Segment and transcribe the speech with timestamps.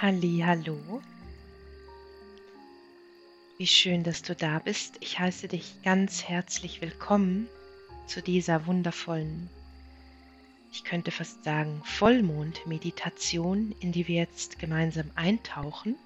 [0.00, 1.02] Halli, hallo.
[3.58, 4.96] Wie schön, dass du da bist.
[5.00, 7.48] Ich heiße dich ganz herzlich willkommen
[8.06, 9.50] zu dieser wundervollen,
[10.72, 15.96] ich könnte fast sagen, Vollmond-Meditation, in die wir jetzt gemeinsam eintauchen.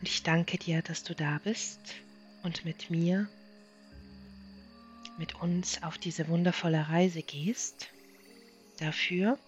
[0.00, 1.96] Und ich danke dir, dass du da bist
[2.44, 3.28] und mit mir,
[5.18, 7.88] mit uns auf diese wundervolle Reise gehst.
[8.78, 9.38] Dafür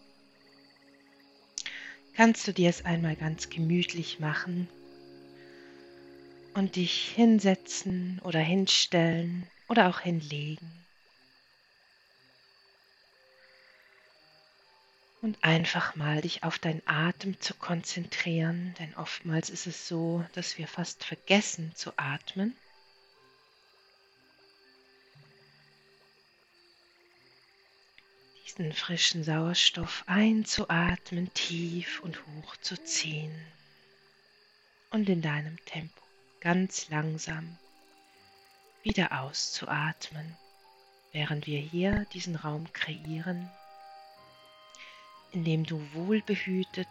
[2.18, 4.66] kannst du dir es einmal ganz gemütlich machen
[6.52, 10.68] und dich hinsetzen oder hinstellen oder auch hinlegen.
[15.22, 20.58] Und einfach mal dich auf deinen Atem zu konzentrieren, denn oftmals ist es so, dass
[20.58, 22.52] wir fast vergessen zu atmen.
[28.48, 33.34] Diesen frischen Sauerstoff einzuatmen, tief und hoch zu ziehen.
[34.90, 36.02] Und in deinem Tempo
[36.40, 37.58] ganz langsam
[38.82, 40.34] wieder auszuatmen,
[41.12, 43.50] während wir hier diesen Raum kreieren,
[45.32, 46.88] in dem du wohlbehütet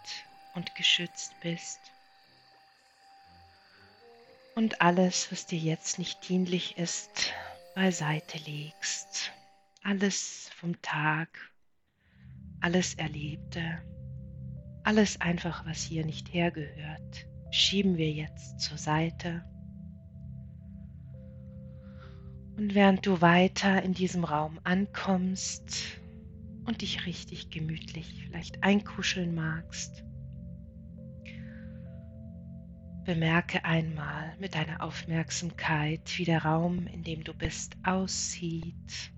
[0.53, 1.79] und geschützt bist.
[4.53, 7.33] Und alles, was dir jetzt nicht dienlich ist,
[7.73, 9.31] beiseite legst
[9.87, 11.29] alles vom Tag,
[12.59, 13.81] alles Erlebte,
[14.83, 19.45] alles einfach, was hier nicht hergehört, schieben wir jetzt zur Seite.
[22.57, 26.01] Und während du weiter in diesem Raum ankommst
[26.65, 30.03] und dich richtig gemütlich vielleicht einkuscheln magst,
[33.05, 39.13] bemerke einmal mit deiner Aufmerksamkeit, wie der Raum, in dem du bist, aussieht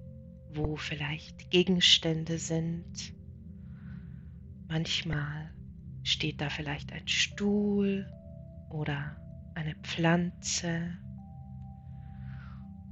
[0.54, 3.14] wo vielleicht Gegenstände sind.
[4.68, 5.52] Manchmal
[6.04, 8.08] steht da vielleicht ein Stuhl
[8.70, 9.18] oder
[9.56, 10.98] eine Pflanze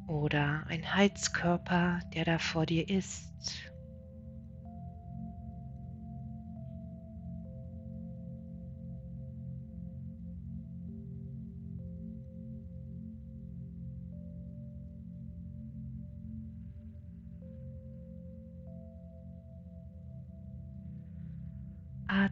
[0.08, 3.72] oder ein Heizkörper, der da vor dir ist.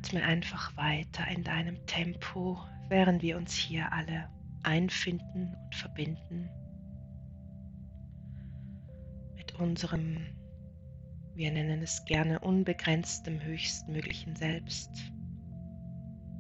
[0.05, 4.29] Atme einfach weiter in deinem Tempo, während wir uns hier alle
[4.61, 6.47] einfinden und verbinden
[9.35, 10.17] mit unserem,
[11.33, 14.91] wir nennen es gerne unbegrenztem höchstmöglichen Selbst.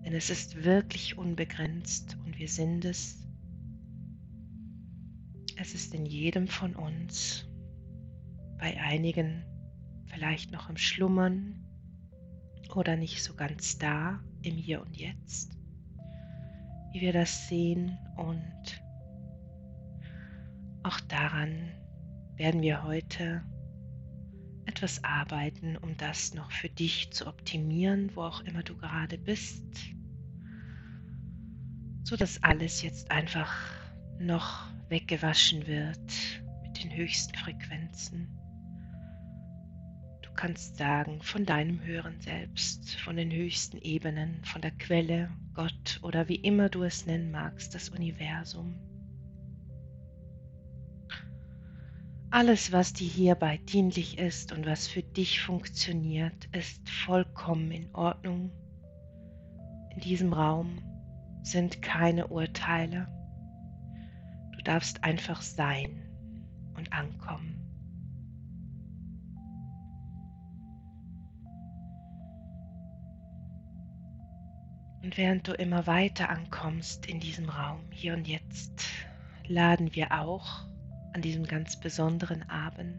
[0.05, 3.27] Denn es ist wirklich unbegrenzt und wir sind es.
[5.57, 7.47] Es ist in jedem von uns,
[8.59, 9.43] bei einigen
[10.05, 11.64] vielleicht noch im Schlummern,
[12.73, 15.57] oder nicht so ganz da im Hier und Jetzt,
[16.91, 17.97] wie wir das sehen.
[18.17, 18.81] Und
[20.83, 21.71] auch daran
[22.35, 23.43] werden wir heute
[24.65, 29.63] etwas arbeiten, um das noch für dich zu optimieren, wo auch immer du gerade bist,
[32.03, 33.53] so dass alles jetzt einfach
[34.19, 36.13] noch weggewaschen wird
[36.63, 38.27] mit den höchsten Frequenzen
[40.35, 46.27] kannst sagen von deinem höheren Selbst, von den höchsten Ebenen, von der Quelle, Gott oder
[46.27, 48.75] wie immer du es nennen magst, das Universum.
[52.29, 58.51] Alles, was dir hierbei dienlich ist und was für dich funktioniert, ist vollkommen in Ordnung.
[59.95, 60.83] In diesem Raum
[61.43, 63.07] sind keine Urteile.
[64.51, 66.03] Du darfst einfach sein
[66.75, 67.54] und ankommen.
[75.05, 78.85] Und während du immer weiter ankommst in diesem Raum, hier und jetzt,
[79.45, 80.65] laden wir auch
[81.13, 82.97] an diesem ganz besonderen Abend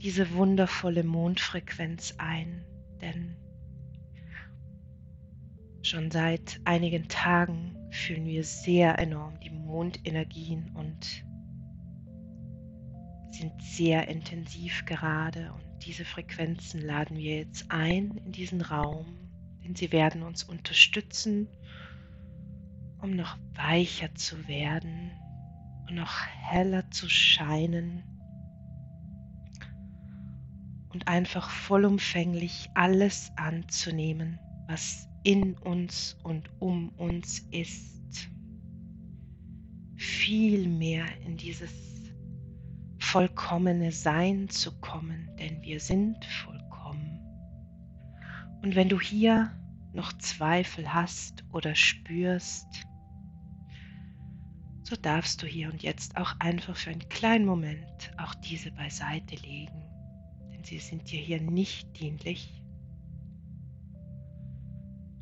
[0.00, 2.64] diese wundervolle Mondfrequenz ein,
[3.00, 3.34] denn
[5.82, 11.24] schon seit einigen Tagen fühlen wir sehr enorm die Mondenergien und
[13.32, 15.52] sind sehr intensiv gerade.
[15.52, 19.23] Und diese Frequenzen laden wir jetzt ein in diesen Raum
[19.64, 21.48] denn sie werden uns unterstützen,
[23.00, 25.12] um noch weicher zu werden
[25.88, 28.02] und noch heller zu scheinen
[30.90, 34.38] und einfach vollumfänglich alles anzunehmen,
[34.68, 38.28] was in uns und um uns ist.
[39.96, 41.72] Viel mehr in dieses
[42.98, 46.63] vollkommene Sein zu kommen, denn wir sind vollkommen
[48.64, 49.52] Und wenn du hier
[49.92, 52.86] noch Zweifel hast oder spürst,
[54.84, 59.36] so darfst du hier und jetzt auch einfach für einen kleinen Moment auch diese beiseite
[59.36, 59.84] legen,
[60.50, 62.64] denn sie sind dir hier nicht dienlich.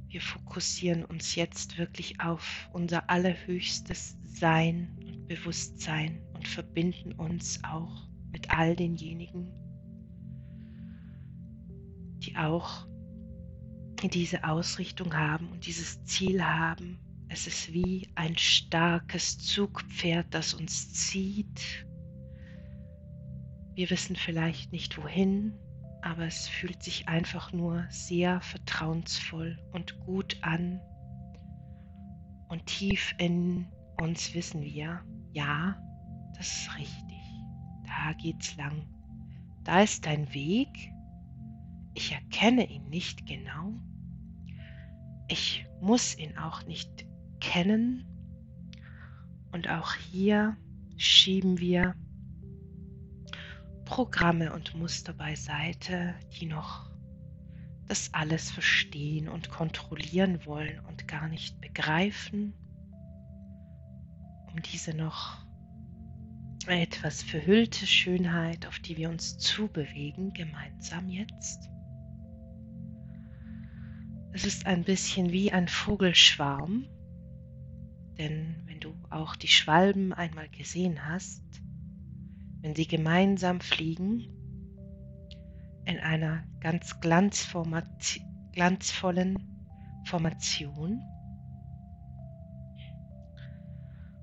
[0.07, 8.09] Wir fokussieren uns jetzt wirklich auf unser allerhöchstes Sein und Bewusstsein und verbinden uns auch
[8.31, 9.51] mit all denjenigen,
[12.21, 12.87] die auch
[14.09, 16.99] diese Ausrichtung haben und dieses Ziel haben.
[17.29, 21.87] Es ist wie ein starkes Zugpferd, das uns zieht.
[23.75, 25.55] Wir wissen vielleicht nicht wohin,
[26.03, 30.81] aber es fühlt sich einfach nur sehr vertrauensvoll und gut an.
[32.49, 33.67] Und tief in
[34.01, 35.01] uns wissen wir,
[35.33, 35.81] ja,
[36.37, 37.23] das ist richtig.
[37.87, 38.87] Da geht's lang.
[39.65, 40.93] Da ist dein Weg.
[41.95, 43.75] Ich erkenne ihn nicht genau.
[45.29, 47.07] Ich muss ihn auch nicht
[47.41, 48.07] kennen.
[49.53, 50.57] Und auch hier
[50.97, 51.95] schieben wir
[53.85, 56.91] Programme und Muster beiseite, die noch
[57.89, 62.55] das alles verstehen und kontrollieren wollen und gar nicht begreifen,
[64.51, 65.45] um diese noch
[66.67, 71.72] etwas verhüllte Schönheit, auf die wir uns zubewegen, gemeinsam jetzt.
[74.35, 76.87] Es ist ein bisschen wie ein Vogelschwarm,
[78.17, 81.43] denn wenn du auch die Schwalben einmal gesehen hast,
[82.63, 84.27] wenn sie gemeinsam fliegen,
[85.85, 87.77] in einer ganz glanzvollen
[90.07, 91.03] Formation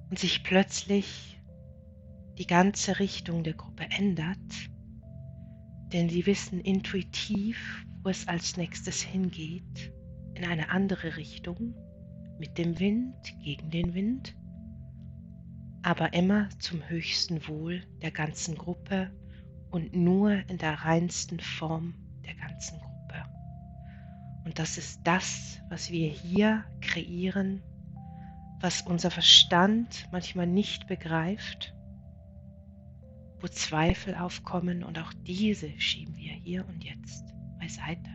[0.10, 1.40] und sich plötzlich
[2.40, 4.70] die ganze Richtung der Gruppe ändert,
[5.94, 9.94] denn sie wissen intuitiv, wo es als nächstes hingeht,
[10.40, 11.76] in eine andere Richtung,
[12.40, 14.36] mit dem Wind, gegen den Wind
[15.82, 19.12] aber immer zum höchsten Wohl der ganzen Gruppe
[19.72, 21.94] und nur in der reinsten Form
[22.26, 23.24] der ganzen Gruppe.
[24.46, 27.62] Und das ist das, was wir hier kreieren,
[28.60, 31.74] was unser Verstand manchmal nicht begreift,
[33.40, 38.09] wo Zweifel aufkommen und auch diese schieben wir hier und jetzt beiseite.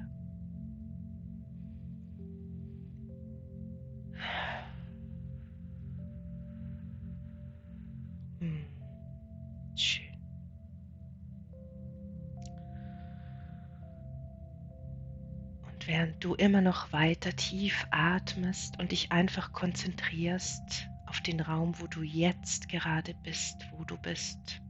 [15.87, 21.87] Während du immer noch weiter tief atmest und dich einfach konzentrierst auf den Raum, wo
[21.87, 24.61] du jetzt gerade bist, wo du bist.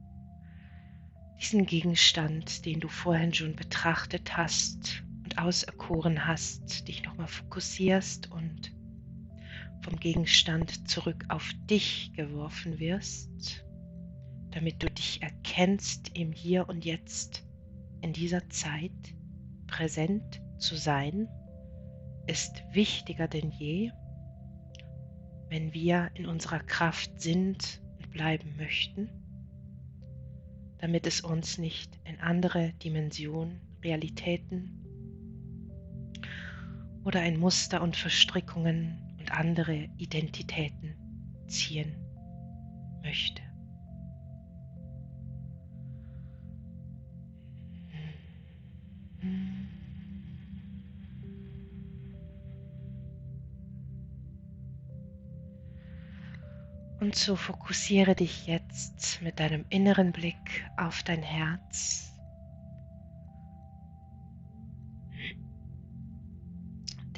[1.41, 8.73] Diesen Gegenstand, den du vorhin schon betrachtet hast und auserkoren hast, dich nochmal fokussierst und
[9.81, 13.65] vom Gegenstand zurück auf dich geworfen wirst,
[14.51, 17.45] damit du dich erkennst im Hier und Jetzt,
[18.01, 18.91] in dieser Zeit,
[19.67, 21.29] präsent zu sein
[22.25, 23.91] ist wichtiger denn je,
[25.49, 29.09] wenn wir in unserer Kraft sind und bleiben möchten,
[30.79, 34.81] damit es uns nicht in andere Dimensionen, Realitäten
[37.03, 40.95] oder in Muster und Verstrickungen und andere Identitäten
[41.47, 41.95] ziehen
[43.03, 43.44] möchte.
[57.05, 62.11] Und so fokussiere dich jetzt mit deinem inneren Blick auf dein Herz.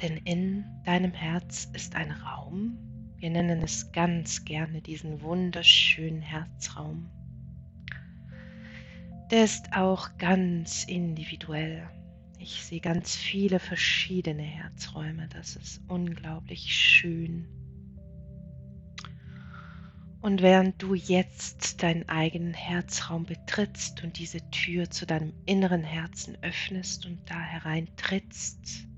[0.02, 2.76] Denn in deinem Herz ist ein Raum,
[3.16, 7.08] wir nennen es ganz gerne diesen wunderschönen Herzraum.
[9.30, 11.88] Der ist auch ganz individuell.
[12.38, 15.28] Ich sehe ganz viele verschiedene Herzräume.
[15.28, 17.57] Das ist unglaublich schön.
[20.20, 26.36] Und während du jetzt deinen eigenen Herzraum betrittst und diese Tür zu deinem inneren Herzen
[26.42, 28.88] öffnest und da hereintrittst,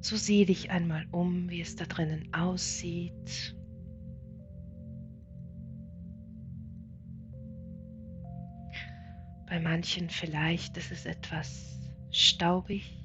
[0.00, 3.54] so sieh dich einmal um, wie es da drinnen aussieht.
[9.46, 13.04] Bei manchen vielleicht ist es etwas staubig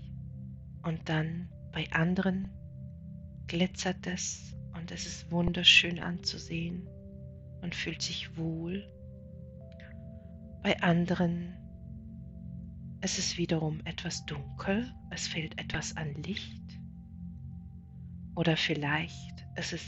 [0.83, 2.49] und dann bei anderen
[3.47, 4.54] glitzert es
[4.85, 6.87] und es ist wunderschön anzusehen
[7.63, 8.87] und fühlt sich wohl.
[10.61, 11.57] Bei anderen
[13.01, 16.61] es ist wiederum etwas dunkel, es fehlt etwas an Licht.
[18.35, 19.83] Oder vielleicht ist es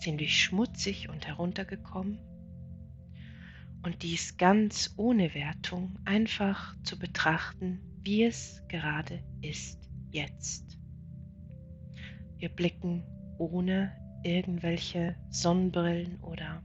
[0.00, 2.18] ziemlich schmutzig und heruntergekommen.
[3.82, 10.76] Und dies ganz ohne Wertung einfach zu betrachten, wie es gerade ist jetzt.
[12.36, 13.02] Wir blicken
[13.38, 16.62] ohne irgendwelche Sonnenbrillen oder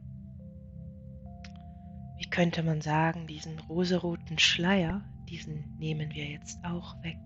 [2.18, 7.18] wie könnte man sagen, diesen rosaroten Schleier, diesen nehmen wir jetzt auch weg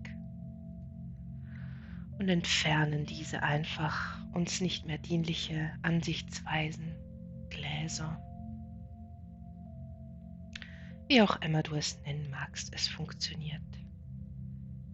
[2.18, 6.94] und entfernen diese einfach uns nicht mehr dienliche Ansichtsweisen,
[7.50, 8.20] Gläser.
[11.08, 13.60] Wie auch immer du es nennen magst, es funktioniert.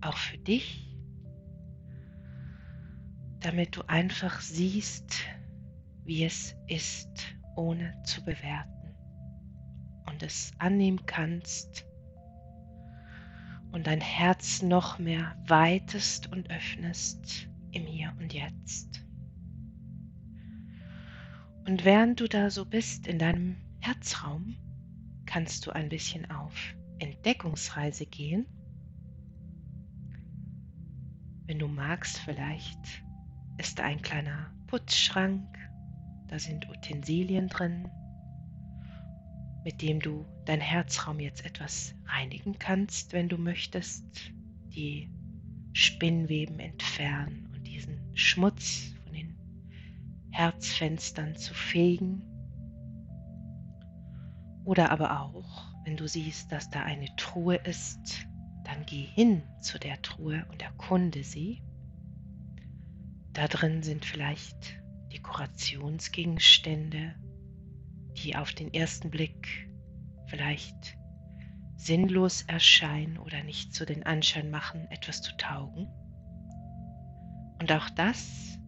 [0.00, 0.87] Auch für dich,
[3.40, 5.20] damit du einfach siehst,
[6.04, 8.94] wie es ist, ohne zu bewerten
[10.06, 11.86] und es annehmen kannst
[13.72, 19.04] und dein Herz noch mehr weitest und öffnest im Hier und Jetzt.
[21.66, 24.56] Und während du da so bist in deinem Herzraum,
[25.26, 26.54] kannst du ein bisschen auf
[26.98, 28.46] Entdeckungsreise gehen.
[31.44, 33.04] Wenn du magst, vielleicht
[33.58, 35.58] ist ein kleiner Putzschrank,
[36.28, 37.88] da sind Utensilien drin,
[39.64, 44.32] mit dem du dein Herzraum jetzt etwas reinigen kannst, wenn du möchtest,
[44.68, 45.10] die
[45.72, 49.36] Spinnweben entfernen und diesen Schmutz von den
[50.30, 52.22] Herzfenstern zu fegen.
[54.64, 58.26] Oder aber auch, wenn du siehst, dass da eine Truhe ist,
[58.64, 61.62] dann geh hin zu der Truhe und erkunde sie.
[63.38, 67.14] Da drin sind vielleicht Dekorationsgegenstände,
[68.16, 69.70] die auf den ersten Blick
[70.26, 70.98] vielleicht
[71.76, 75.86] sinnlos erscheinen oder nicht so den Anschein machen, etwas zu taugen.
[77.60, 78.58] Und auch das,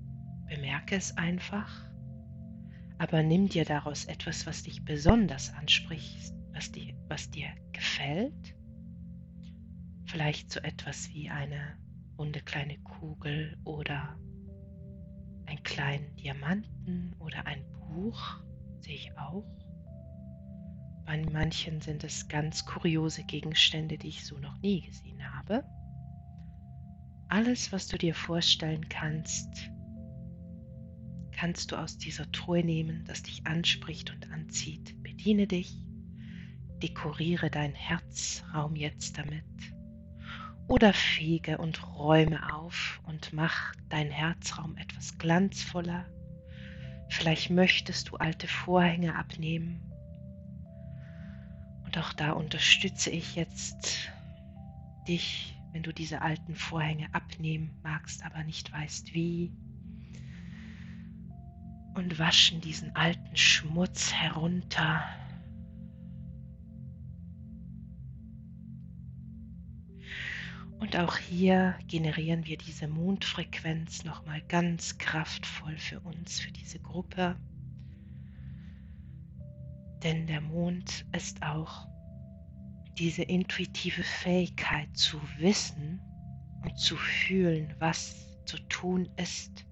[0.46, 1.90] bemerke es einfach,
[2.98, 8.54] aber nimm dir daraus etwas, was dich besonders anspricht, was dir, was dir gefällt.
[10.04, 11.76] Vielleicht so etwas wie eine
[12.16, 14.16] runde kleine Kugel oder
[15.50, 18.36] einen kleinen Diamanten oder ein Buch
[18.80, 19.44] sehe ich auch.
[21.04, 25.64] Bei manchen sind es ganz kuriose Gegenstände, die ich so noch nie gesehen habe.
[27.28, 29.70] Alles, was du dir vorstellen kannst,
[31.32, 35.02] kannst du aus dieser Truhe nehmen, das dich anspricht und anzieht.
[35.02, 35.74] Bediene dich,
[36.80, 39.44] dekoriere deinen Herzraum jetzt damit
[40.70, 46.06] oder fege und räume auf und mach deinen Herzraum etwas glanzvoller,
[47.10, 49.82] Vielleicht möchtest du alte Vorhänge abnehmen.
[51.84, 54.10] Und auch da unterstütze ich jetzt
[55.08, 59.52] dich, wenn du diese alten Vorhänge abnehmen magst, aber nicht weißt wie.
[61.94, 65.02] Und waschen diesen alten Schmutz herunter
[70.80, 77.36] Und auch hier generieren wir diese Mondfrequenz nochmal ganz kraftvoll für uns, für diese Gruppe.
[80.02, 81.86] Denn der Mond ist auch
[82.98, 86.00] diese intuitive Fähigkeit zu wissen
[86.62, 89.66] und zu fühlen, was zu tun ist,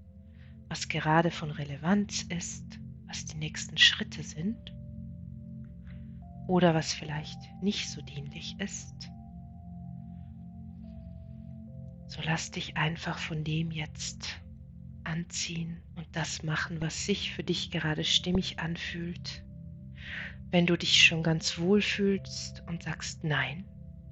[0.67, 4.75] was gerade von Relevanz ist, was die nächsten Schritte sind
[6.47, 9.09] oder was vielleicht nicht so dienlich ist.
[12.19, 14.41] So lass dich einfach von dem jetzt
[15.05, 19.45] anziehen und das machen, was sich für dich gerade stimmig anfühlt.
[20.51, 23.63] Wenn du dich schon ganz wohl fühlst und sagst, nein,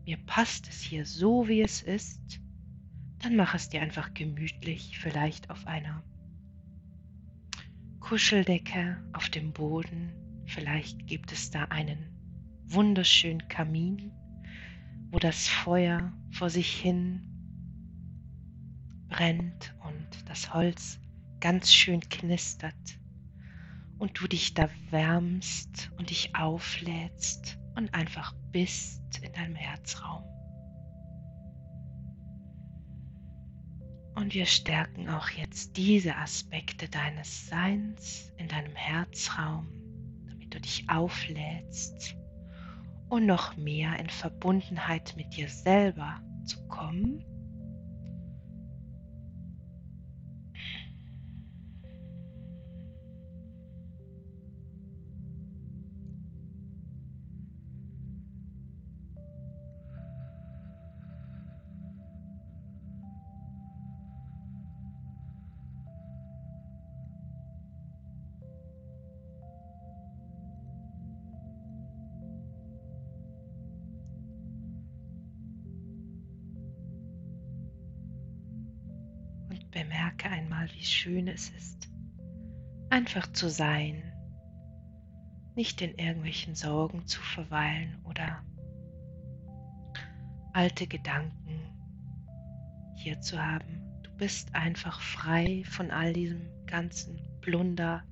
[0.05, 2.39] mir passt es hier so, wie es ist,
[3.19, 6.01] dann mach es dir einfach gemütlich, vielleicht auf einer
[7.99, 10.13] Kuscheldecke auf dem Boden.
[10.45, 12.07] Vielleicht gibt es da einen
[12.67, 14.13] wunderschönen Kamin,
[15.11, 17.33] wo das Feuer vor sich hin
[19.09, 20.99] brennt und das Holz
[21.39, 22.99] ganz schön knistert
[23.97, 30.23] und du dich da wärmst und dich auflädst und einfach bist in deinem Herzraum.
[34.15, 39.67] Und wir stärken auch jetzt diese Aspekte deines Seins in deinem Herzraum,
[40.27, 42.15] damit du dich auflädst
[43.09, 47.23] und noch mehr in Verbundenheit mit dir selber zu kommen
[80.91, 81.89] schön es ist,
[82.89, 84.03] einfach zu sein,
[85.55, 88.43] nicht in irgendwelchen Sorgen zu verweilen oder
[90.53, 91.59] alte Gedanken
[92.95, 94.01] hier zu haben.
[94.03, 98.03] Du bist einfach frei von all diesem ganzen Plunder,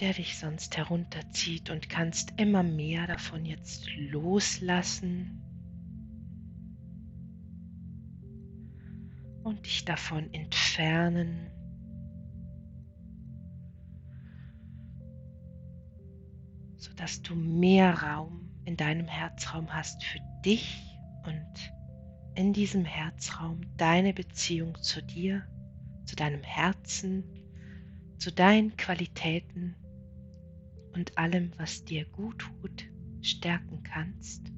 [0.00, 5.45] der dich sonst herunterzieht und kannst immer mehr davon jetzt loslassen
[9.46, 11.50] und dich davon entfernen.
[16.78, 21.72] sodass du mehr Raum in deinem Herzraum hast für dich und
[22.36, 25.42] in diesem Herzraum deine Beziehung zu dir,
[26.04, 27.24] zu deinem Herzen,
[28.18, 29.74] zu deinen Qualitäten
[30.94, 32.84] und allem, was dir gut tut,
[33.20, 34.55] stärken kannst.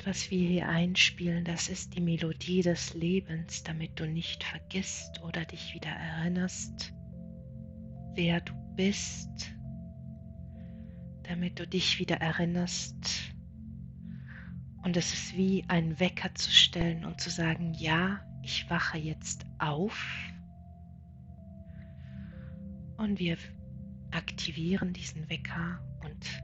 [0.00, 5.22] Und was wir hier einspielen, das ist die Melodie des Lebens, damit du nicht vergisst
[5.22, 6.94] oder dich wieder erinnerst,
[8.14, 9.52] wer du bist,
[11.24, 13.34] damit du dich wieder erinnerst.
[14.82, 19.44] Und es ist wie ein Wecker zu stellen und zu sagen, ja, ich wache jetzt
[19.58, 20.02] auf.
[22.96, 23.36] Und wir
[24.12, 26.42] aktivieren diesen Wecker und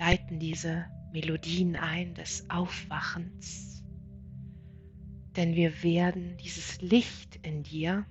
[0.00, 3.82] leiten diese Melodien ein des Aufwachens.
[5.34, 8.04] Denn wir werden dieses Licht in dir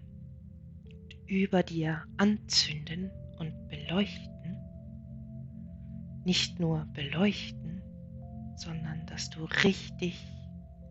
[1.28, 4.58] über dir anzünden und beleuchten.
[6.24, 7.84] Nicht nur beleuchten,
[8.56, 10.20] sondern dass du richtig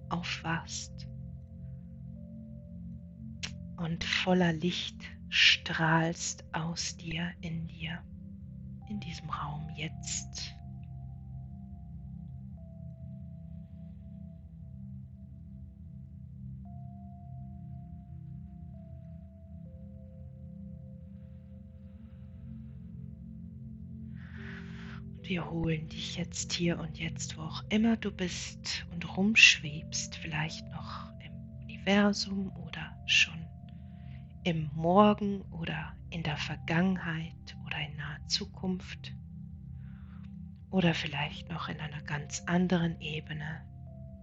[0.09, 1.09] aufwachst
[3.77, 7.98] und voller Licht strahlst aus dir, in dir,
[8.88, 10.54] in diesem Raum jetzt.
[25.27, 30.69] Wir holen dich jetzt hier und jetzt, wo auch immer du bist und rumschwebst, vielleicht
[30.69, 31.33] noch im
[31.63, 33.43] Universum oder schon
[34.43, 39.15] im Morgen oder in der Vergangenheit oder in naher Zukunft
[40.69, 43.65] oder vielleicht noch in einer ganz anderen Ebene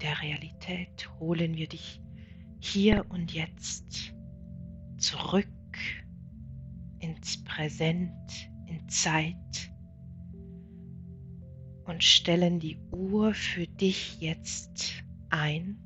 [0.04, 2.00] der Realität, holen wir dich
[2.60, 4.14] hier und jetzt
[5.00, 5.48] zurück
[7.00, 9.71] ins Präsent, in Zeit,
[11.86, 15.78] und stellen die Uhr für dich jetzt ein,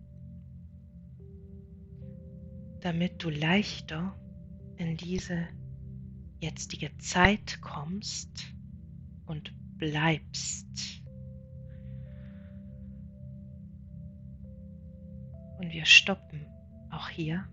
[2.81, 4.15] damit du leichter
[4.77, 5.47] in diese
[6.39, 8.53] jetzige Zeit kommst
[9.25, 11.01] und bleibst.
[15.57, 16.45] Und wir stoppen
[16.91, 17.47] auch hier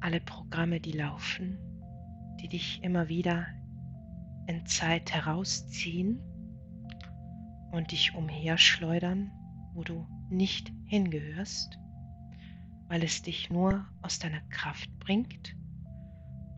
[0.00, 1.58] alle Programme, die laufen,
[2.40, 3.46] die dich immer wieder
[4.46, 6.20] in Zeit herausziehen
[7.72, 9.32] und dich umherschleudern,
[9.74, 11.78] wo du nicht hingehörst,
[12.88, 15.56] weil es dich nur aus deiner Kraft bringt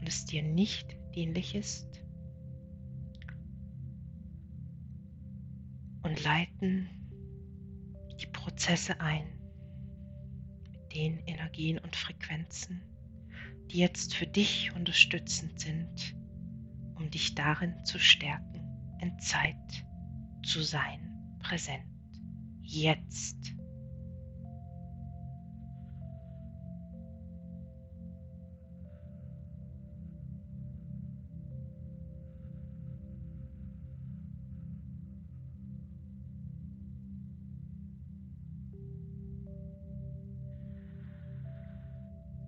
[0.01, 2.03] und es dir nicht dienlich ist.
[6.03, 6.91] Und leiten
[8.21, 9.27] die Prozesse ein
[10.65, 12.83] mit den Energien und Frequenzen,
[13.71, 16.17] die jetzt für dich unterstützend sind,
[16.97, 18.61] um dich darin zu stärken,
[19.01, 19.85] in Zeit
[20.45, 21.01] zu sein,
[21.41, 21.85] präsent,
[22.63, 23.37] jetzt.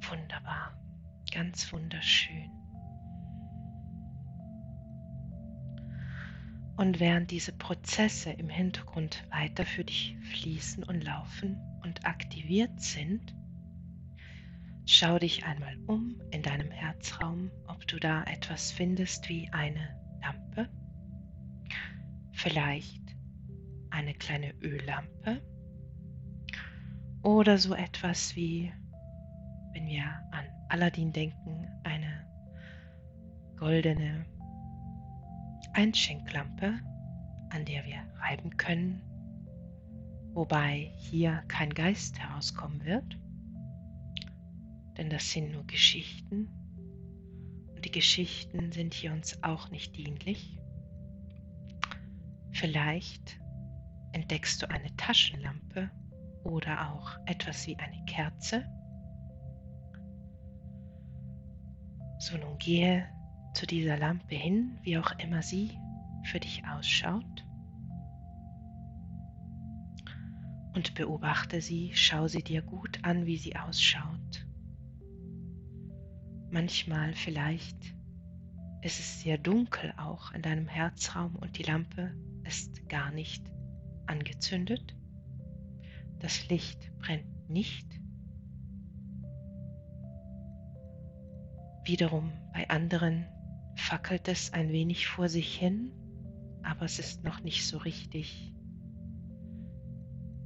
[0.08, 0.78] Wunderbar,
[1.32, 2.65] ganz wunderschön.
[6.76, 13.34] Und während diese Prozesse im Hintergrund weiter für dich fließen und laufen und aktiviert sind,
[14.84, 19.88] schau dich einmal um in deinem Herzraum, ob du da etwas findest wie eine
[20.20, 20.68] Lampe,
[22.32, 23.02] vielleicht
[23.90, 25.40] eine kleine Öllampe.
[27.22, 28.70] Oder so etwas wie,
[29.72, 32.26] wenn wir an Aladdin denken, eine
[33.56, 34.26] goldene
[35.76, 36.80] Einschenklampe,
[37.50, 39.02] an der wir reiben können,
[40.32, 43.18] wobei hier kein Geist herauskommen wird,
[44.96, 46.48] denn das sind nur Geschichten
[47.74, 50.58] und die Geschichten sind hier uns auch nicht dienlich.
[52.52, 53.38] Vielleicht
[54.12, 55.90] entdeckst du eine Taschenlampe
[56.42, 58.64] oder auch etwas wie eine Kerze.
[62.18, 63.06] So nun gehe
[63.56, 65.78] zu dieser Lampe hin, wie auch immer sie
[66.24, 67.46] für dich ausschaut.
[70.74, 74.46] Und beobachte sie, schau sie dir gut an, wie sie ausschaut.
[76.50, 77.94] Manchmal vielleicht
[78.82, 82.14] ist es sehr dunkel auch in deinem Herzraum und die Lampe
[82.44, 83.42] ist gar nicht
[84.06, 84.94] angezündet.
[86.18, 87.86] Das Licht brennt nicht.
[91.84, 93.24] Wiederum bei anderen
[93.76, 95.92] fackelt es ein wenig vor sich hin,
[96.62, 98.52] aber es ist noch nicht so richtig.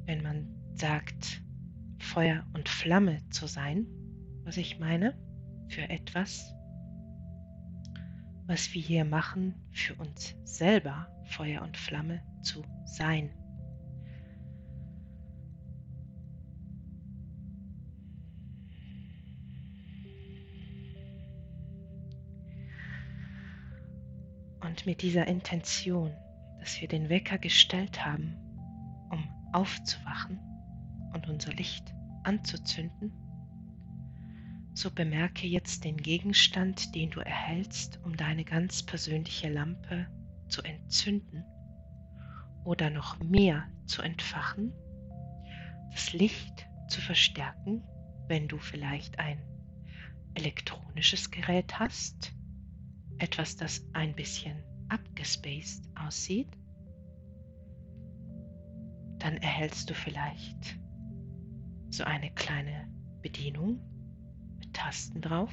[0.04, 1.42] Wenn man sagt,
[1.98, 3.86] Feuer und Flamme zu sein,
[4.44, 5.16] was ich meine,
[5.68, 6.54] für etwas,
[8.46, 13.30] was wir hier machen, für uns selber Feuer und Flamme zu sein.
[24.70, 26.14] Und mit dieser Intention,
[26.60, 28.36] dass wir den Wecker gestellt haben,
[29.10, 30.38] um aufzuwachen
[31.12, 33.12] und unser Licht anzuzünden,
[34.72, 40.06] so bemerke jetzt den Gegenstand, den du erhältst, um deine ganz persönliche Lampe
[40.48, 41.44] zu entzünden
[42.64, 44.72] oder noch mehr zu entfachen,
[45.90, 47.82] das Licht zu verstärken,
[48.28, 49.42] wenn du vielleicht ein
[50.34, 52.32] elektronisches Gerät hast,
[53.20, 56.48] etwas, das ein bisschen abgespaced aussieht,
[59.18, 60.78] dann erhältst du vielleicht
[61.90, 62.88] so eine kleine
[63.22, 63.80] Bedienung
[64.58, 65.52] mit Tasten drauf.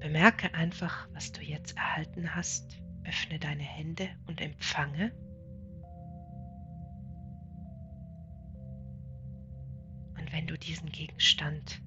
[0.00, 2.82] Bemerke einfach, was du jetzt erhalten hast.
[3.04, 5.12] Öffne deine Hände und empfange.
[10.18, 11.82] Und wenn du diesen Gegenstand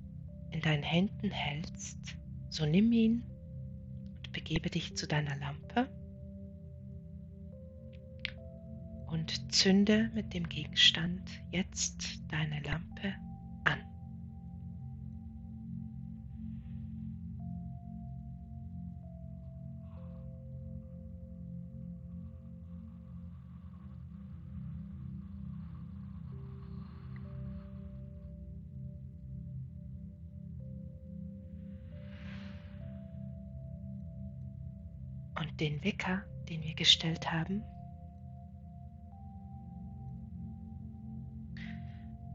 [0.52, 2.18] in deinen Händen hältst,
[2.50, 3.24] so nimm ihn
[4.18, 5.90] und begebe dich zu deiner Lampe
[9.08, 13.14] und zünde mit dem Gegenstand jetzt deine Lampe
[35.60, 37.64] den Wecker, den wir gestellt haben,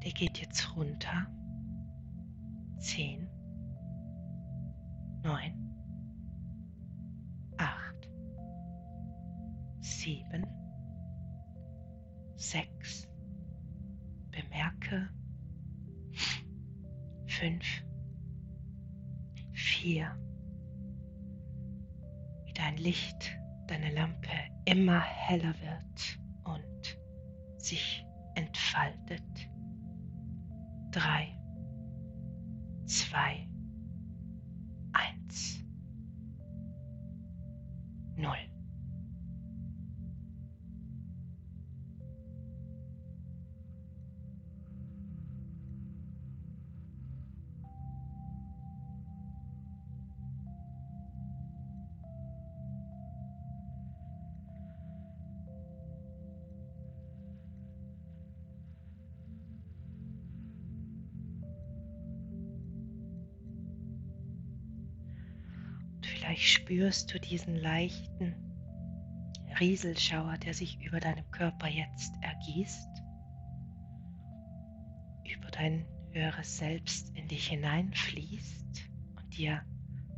[0.02, 1.26] der geht jetzt runter.
[32.90, 33.48] Zwei,
[34.92, 35.62] eins,
[38.16, 38.37] null.
[66.31, 68.37] Vielleicht spürst du diesen leichten
[69.59, 73.03] Rieselschauer, der sich über deinem Körper jetzt ergießt,
[75.25, 79.64] über dein höheres Selbst in dich hineinfließt und dir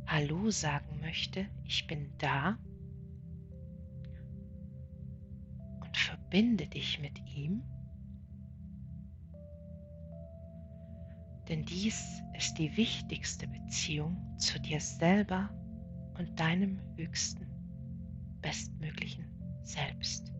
[0.05, 2.59] Hallo sagen möchte, ich bin da
[5.81, 7.63] und verbinde dich mit ihm.
[11.49, 15.49] Denn dies ist die wichtigste Beziehung zu dir selber
[16.17, 17.47] und deinem höchsten,
[18.41, 19.25] bestmöglichen
[19.63, 20.31] Selbst.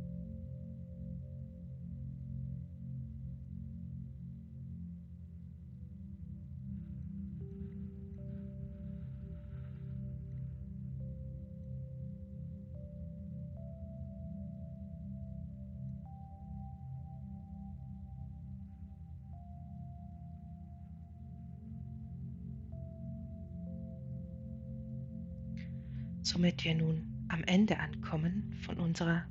[26.44, 29.24] Somit wir nun am Ende ankommen von unserer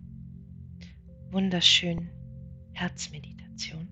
[1.30, 2.08] wunderschönen
[2.72, 3.86] Herzmeditation.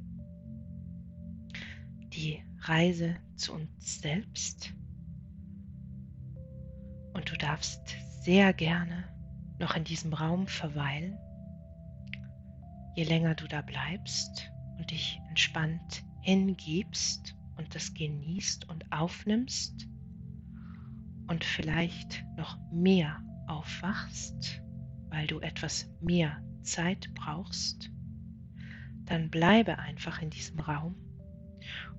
[2.14, 4.72] Die Reise zu uns selbst.
[7.12, 9.04] Und du darfst sehr gerne
[9.58, 11.18] noch in diesem Raum verweilen.
[12.96, 19.89] Je länger du da bleibst und dich entspannt hingibst und das genießt und aufnimmst
[21.30, 24.60] und vielleicht noch mehr aufwachst,
[25.10, 27.92] weil du etwas mehr Zeit brauchst,
[29.04, 30.96] dann bleibe einfach in diesem Raum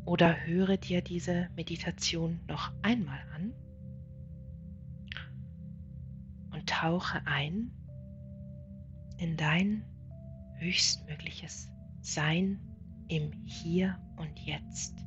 [0.03, 3.53] oder höre dir diese Meditation noch einmal an
[6.51, 7.71] und tauche ein
[9.17, 9.85] in dein
[10.57, 12.59] höchstmögliches Sein
[13.07, 14.97] im Hier und Jetzt,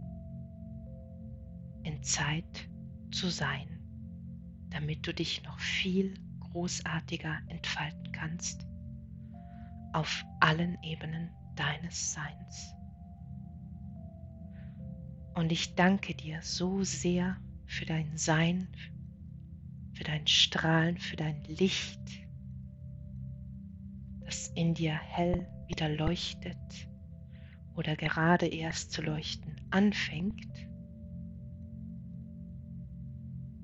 [1.83, 2.71] in Zeit
[3.11, 3.74] zu sein,
[4.75, 8.67] damit du dich noch viel großartiger entfalten kannst
[9.93, 12.75] auf allen Ebenen deines Seins.
[15.35, 18.67] Und ich danke dir so sehr für dein Sein,
[19.93, 22.01] für dein Strahlen, für dein Licht,
[24.25, 26.89] das in dir hell wieder leuchtet
[27.77, 30.69] oder gerade erst zu leuchten anfängt.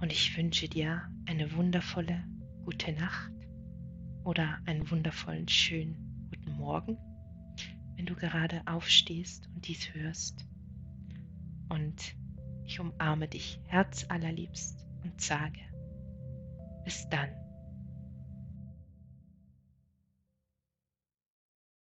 [0.00, 2.24] Und ich wünsche dir eine wundervolle
[2.64, 3.32] gute Nacht
[4.24, 6.96] oder einen wundervollen schönen guten Morgen,
[7.96, 10.46] wenn du gerade aufstehst und dies hörst.
[11.68, 12.16] Und
[12.64, 15.60] ich umarme dich herzallerliebst und sage,
[16.84, 17.39] bis dann.